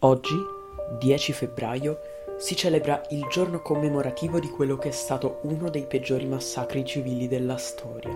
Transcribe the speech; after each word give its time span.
Oggi, 0.00 0.36
10 0.98 1.32
febbraio, 1.32 1.98
si 2.36 2.54
celebra 2.54 3.00
il 3.12 3.26
giorno 3.30 3.62
commemorativo 3.62 4.38
di 4.38 4.50
quello 4.50 4.76
che 4.76 4.90
è 4.90 4.92
stato 4.92 5.38
uno 5.44 5.70
dei 5.70 5.86
peggiori 5.86 6.26
massacri 6.26 6.84
civili 6.84 7.28
della 7.28 7.56
storia. 7.56 8.14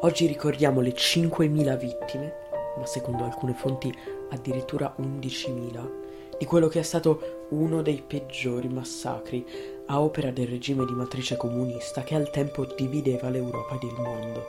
Oggi 0.00 0.26
ricordiamo 0.26 0.80
le 0.80 0.90
5.000 0.90 1.78
vittime, 1.78 2.32
ma 2.76 2.84
secondo 2.84 3.22
alcune 3.22 3.54
fonti 3.54 3.96
addirittura 4.30 4.92
11.000, 4.98 5.88
di 6.36 6.44
quello 6.46 6.66
che 6.66 6.80
è 6.80 6.82
stato 6.82 7.46
uno 7.50 7.80
dei 7.80 8.02
peggiori 8.04 8.66
massacri 8.66 9.46
a 9.86 10.00
opera 10.00 10.32
del 10.32 10.48
regime 10.48 10.84
di 10.84 10.94
matrice 10.94 11.36
comunista 11.36 12.02
che 12.02 12.16
al 12.16 12.28
tempo 12.30 12.64
divideva 12.64 13.28
l'Europa 13.28 13.76
ed 13.76 13.84
il 13.84 13.94
mondo. 14.00 14.46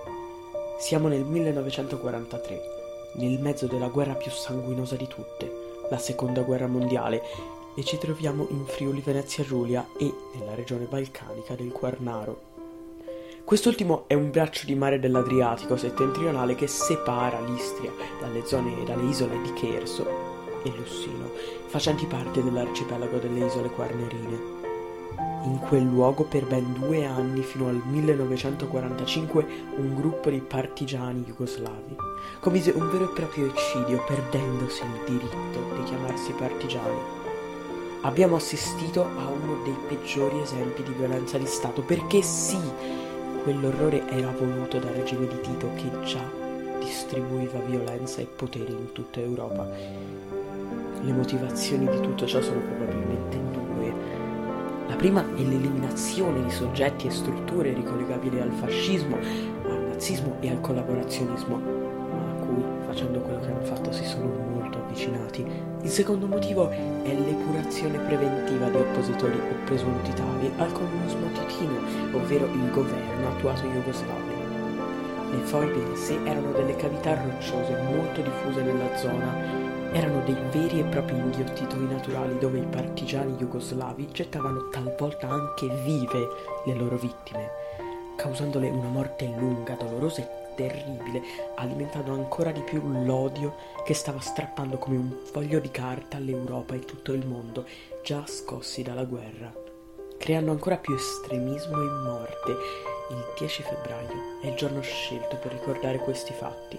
Siamo 0.79 1.09
nel 1.09 1.25
1943, 1.25 2.61
nel 3.17 3.39
mezzo 3.39 3.67
della 3.67 3.89
guerra 3.89 4.15
più 4.15 4.31
sanguinosa 4.31 4.95
di 4.95 5.05
tutte 5.05 5.64
la 5.89 5.97
seconda 5.97 6.41
guerra 6.41 6.67
mondiale 6.67 7.21
e 7.75 7.83
ci 7.83 7.97
troviamo 7.97 8.47
in 8.49 8.65
Friuli 8.65 9.01
Venezia 9.01 9.43
Giulia 9.43 9.85
e 9.97 10.13
nella 10.33 10.55
regione 10.55 10.85
balcanica 10.85 11.55
del 11.55 11.71
Quarnaro. 11.71 12.53
Quest'ultimo 13.43 14.05
è 14.07 14.15
un 14.15 14.31
braccio 14.31 14.65
di 14.65 14.73
mare 14.73 14.99
dell'Adriatico 14.99 15.77
settentrionale 15.77 16.55
che 16.55 16.67
separa 16.67 17.39
l'Istria 17.41 17.91
dalle 18.19 18.45
zone 18.45 18.83
dalle 18.83 19.09
isole 19.09 19.39
di 19.41 19.53
Cherso 19.53 20.33
e 20.63 20.71
Lussino, 20.75 21.29
facenti 21.67 22.05
parte 22.07 22.43
dell'arcipelago 22.43 23.17
delle 23.17 23.45
isole 23.45 23.69
Quarnerine. 23.69 24.53
In 25.43 25.59
quel 25.59 25.83
luogo 25.83 26.23
per 26.23 26.47
ben 26.47 26.73
due 26.73 27.05
anni 27.05 27.43
fino 27.43 27.67
al 27.67 27.79
1945 27.85 29.45
un 29.77 29.93
gruppo 29.93 30.31
di 30.31 30.39
partigiani 30.39 31.21
jugoslavi 31.21 31.95
commise 32.39 32.71
un 32.71 32.89
vero 32.89 33.05
e 33.05 33.13
proprio 33.13 33.47
eccidio 33.47 34.03
perdendosi 34.05 34.81
il 34.83 35.03
diritto 35.05 35.59
di 35.59 35.64
chiamarsi 35.85 36.33
partigiani. 36.33 36.97
Abbiamo 38.01 38.35
assistito 38.35 39.01
a 39.03 39.27
uno 39.27 39.63
dei 39.63 39.75
peggiori 39.87 40.39
esempi 40.41 40.83
di 40.83 40.91
violenza 40.91 41.37
di 41.37 41.45
Stato 41.45 41.81
perché 41.81 42.21
sì, 42.21 42.59
quell'orrore 43.43 44.07
era 44.09 44.31
voluto 44.31 44.77
dal 44.77 44.93
regime 44.93 45.27
di 45.27 45.39
Tito 45.41 45.69
che 45.75 45.89
già 46.03 46.43
distribuiva 46.79 47.59
violenza 47.59 48.21
e 48.21 48.25
poteri 48.25 48.71
in 48.71 48.91
tutta 48.91 49.19
Europa. 49.19 49.67
Le 51.01 51.11
motivazioni 51.11 51.89
di 51.89 51.99
tutto 52.01 52.25
ciò 52.25 52.41
sono 52.41 52.59
probabilmente 52.59 53.37
due. 53.51 53.93
La 54.87 54.95
prima 54.95 55.25
è 55.35 55.41
l'eliminazione 55.41 56.43
di 56.43 56.51
soggetti 56.51 57.07
e 57.07 57.11
strutture 57.11 57.73
ricollegabili 57.73 58.39
al 58.39 58.51
fascismo, 58.51 59.17
al 59.17 59.85
nazismo 59.89 60.37
e 60.41 60.49
al 60.49 60.61
collaborazionismo 60.61 61.85
cui, 62.55 62.85
facendo 62.85 63.19
quello 63.19 63.39
che 63.41 63.47
hanno 63.47 63.63
fatto, 63.63 63.91
si 63.91 64.05
sono 64.05 64.25
molto 64.25 64.77
avvicinati. 64.79 65.45
Il 65.81 65.89
secondo 65.89 66.25
motivo 66.25 66.69
è 66.69 67.13
l'epurazione 67.13 67.99
preventiva 67.99 68.69
di 68.69 68.77
oppositori 68.77 69.37
o 69.37 69.65
presunti 69.65 70.13
tali 70.13 70.51
al 70.57 70.71
comunismo 70.71 71.27
titino, 71.33 71.77
ovvero 72.13 72.45
il 72.45 72.71
governo 72.71 73.27
attuato 73.27 73.65
in 73.65 73.73
Jugoslavia. 73.73 74.43
Le 75.31 75.37
foibe 75.43 75.77
in 75.77 75.95
sé 75.95 76.17
erano 76.23 76.51
delle 76.51 76.75
cavità 76.75 77.21
rocciose 77.21 77.75
molto 77.81 78.21
diffuse 78.21 78.61
nella 78.61 78.95
zona, 78.95 79.63
erano 79.91 80.21
dei 80.23 80.37
veri 80.51 80.79
e 80.79 80.83
propri 80.83 81.17
inghiottitoi 81.17 81.87
naturali 81.87 82.37
dove 82.37 82.59
i 82.59 82.65
partigiani 82.65 83.35
jugoslavi 83.35 84.09
gettavano 84.11 84.69
talvolta 84.69 85.29
anche 85.29 85.67
vive 85.83 86.27
le 86.65 86.73
loro 86.73 86.97
vittime, 86.97 87.49
causandole 88.15 88.69
una 88.69 88.89
morte 88.89 89.25
lunga, 89.37 89.75
dolorosa 89.75 90.21
e 90.21 90.44
terribile, 90.55 91.21
alimentando 91.55 92.13
ancora 92.13 92.51
di 92.51 92.61
più 92.61 92.81
l'odio 93.03 93.55
che 93.83 93.93
stava 93.93 94.19
strappando 94.19 94.77
come 94.77 94.97
un 94.97 95.15
foglio 95.31 95.59
di 95.59 95.69
carta 95.69 96.17
all'Europa 96.17 96.73
e 96.73 96.79
tutto 96.79 97.13
il 97.13 97.25
mondo, 97.25 97.65
già 98.03 98.23
scossi 98.25 98.81
dalla 98.81 99.03
guerra, 99.03 99.53
creando 100.17 100.51
ancora 100.51 100.77
più 100.77 100.95
estremismo 100.95 101.79
e 101.79 102.07
morte. 102.07 102.51
Il 103.11 103.23
10 103.37 103.61
febbraio 103.61 104.39
è 104.41 104.47
il 104.47 104.55
giorno 104.55 104.81
scelto 104.81 105.35
per 105.35 105.51
ricordare 105.51 105.99
questi 105.99 106.33
fatti. 106.33 106.77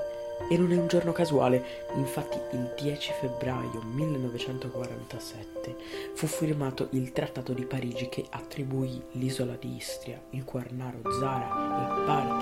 E 0.49 0.57
non 0.59 0.71
è 0.71 0.77
un 0.77 0.87
giorno 0.87 1.13
casuale, 1.13 1.87
infatti 1.95 2.39
il 2.53 2.75
10 2.77 3.13
febbraio 3.21 3.83
1947 3.83 5.77
fu 6.15 6.27
firmato 6.27 6.89
il 6.91 7.11
Trattato 7.13 7.53
di 7.53 7.65
Parigi 7.65 8.09
che 8.09 8.27
attribuì 8.31 9.03
l'isola 9.13 9.57
di 9.59 9.75
Istria, 9.75 10.21
il 10.31 10.45
Quarnaro 10.45 11.01
Zara 11.19 11.47
e 11.49 12.05
parte 12.05 12.36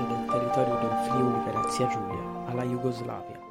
Venezia 1.76 1.88
Giulia 1.88 2.46
alla 2.46 2.62
Jugoslavia. 2.62 3.43